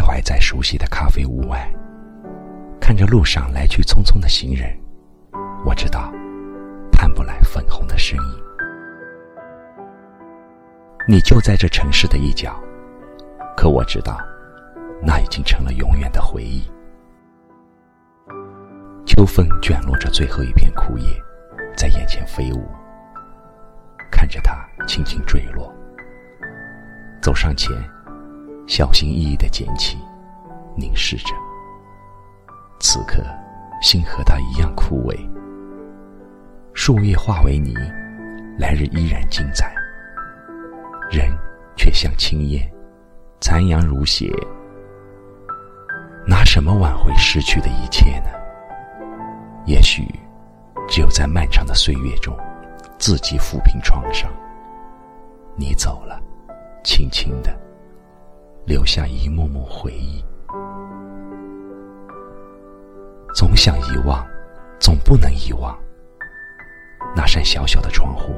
[0.00, 1.70] 徘徊在熟悉的咖啡屋外，
[2.80, 4.74] 看着路上来去匆匆的行人，
[5.66, 6.10] 我知道，
[6.90, 8.42] 盼不来粉红的身影。
[11.06, 12.58] 你就在这城市的一角，
[13.54, 14.18] 可我知道，
[15.02, 16.62] 那已经成了永远的回忆。
[19.04, 21.14] 秋风卷落着最后一片枯叶，
[21.76, 22.66] 在眼前飞舞，
[24.10, 25.70] 看着它轻轻坠落，
[27.20, 27.70] 走上前。
[28.70, 29.98] 小心翼翼的捡起，
[30.76, 31.34] 凝视着。
[32.78, 33.20] 此刻，
[33.82, 35.28] 心和他一样枯萎。
[36.72, 37.74] 树叶化为泥，
[38.60, 39.74] 来日依然精彩。
[41.10, 41.36] 人
[41.74, 42.72] 却像青烟，
[43.40, 44.32] 残阳如血。
[46.24, 48.28] 拿什么挽回失去的一切呢？
[49.66, 50.04] 也许，
[50.86, 52.38] 只有在漫长的岁月中，
[53.00, 54.30] 自己抚平创伤。
[55.56, 56.22] 你走了，
[56.84, 57.52] 轻轻的。
[58.70, 60.24] 留下一幕幕回忆，
[63.34, 64.24] 总想遗忘，
[64.78, 65.76] 总不能遗忘。
[67.16, 68.32] 那扇小小的窗户，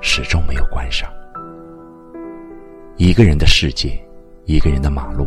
[0.00, 1.12] 始终没有关上。
[2.96, 4.00] 一个人的世界，
[4.44, 5.26] 一个人的马路，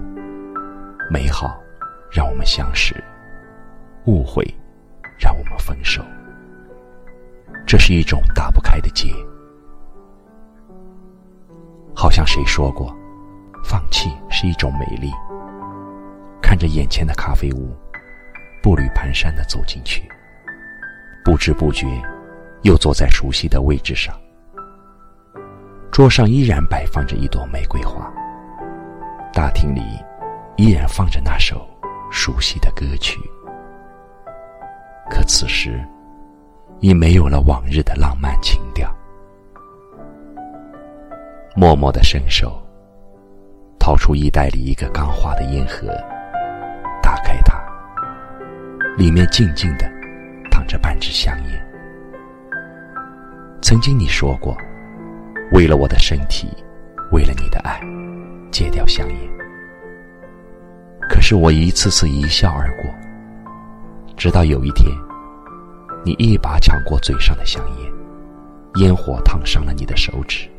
[1.11, 1.61] 美好
[2.09, 2.95] 让我们相识，
[4.05, 4.41] 误会
[5.19, 6.01] 让我们分手。
[7.67, 9.13] 这是一种打不开的结，
[11.93, 12.95] 好像谁说过。
[13.67, 15.11] 放弃是一种美丽。
[16.39, 17.75] 看着眼前的咖啡屋，
[18.61, 20.07] 步履蹒跚的走进去，
[21.23, 21.87] 不知不觉
[22.61, 24.15] 又坐在熟悉的位置上。
[25.91, 28.13] 桌上依然摆放着一朵玫瑰花，
[29.33, 29.81] 大厅里
[30.57, 31.67] 依然放着那首
[32.11, 33.19] 熟悉的歌曲。
[35.09, 35.83] 可此时，
[36.81, 38.95] 已没有了往日的浪漫情调。
[41.55, 42.61] 默默的伸手。
[43.85, 45.85] 掏出衣袋里一个钢化的烟盒，
[47.03, 47.53] 打开它，
[48.97, 49.87] 里面静静的
[50.49, 51.67] 躺着半支香烟。
[53.61, 54.57] 曾经你说过，
[55.51, 56.47] 为了我的身体，
[57.11, 57.79] 为了你的爱，
[58.49, 59.17] 戒掉香烟。
[61.07, 62.91] 可是我一次次一笑而过，
[64.17, 64.91] 直到有一天，
[66.03, 67.91] 你一把抢过嘴上的香烟，
[68.77, 70.49] 烟火烫伤了你的手指，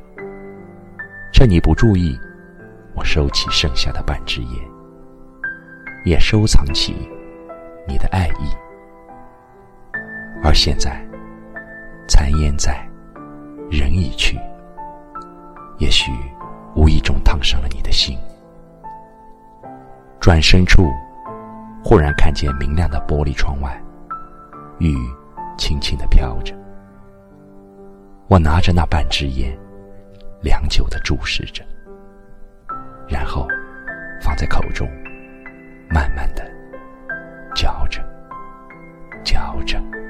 [1.32, 2.16] 趁你不注意。
[2.96, 4.64] 我收起剩下的半支烟，
[6.04, 6.96] 也收藏起
[7.86, 8.50] 你的爱意。
[10.42, 11.06] 而现在，
[12.08, 12.88] 残烟在，
[13.70, 14.38] 人已去，
[15.78, 16.10] 也许
[16.74, 18.18] 无意中烫伤了你的心。
[20.18, 20.90] 转身处，
[21.84, 23.78] 忽然看见明亮的玻璃窗外，
[24.78, 24.96] 雨
[25.58, 26.54] 轻轻的飘着。
[28.28, 29.56] 我拿着那半支烟，
[30.40, 31.62] 良久的注视着。
[34.36, 34.86] 在口中
[35.88, 36.46] 慢慢的
[37.54, 38.04] 嚼着
[39.24, 40.05] 嚼着。